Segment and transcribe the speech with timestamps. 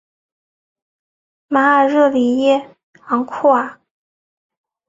[1.47, 3.79] 马尔热里耶昂库尔。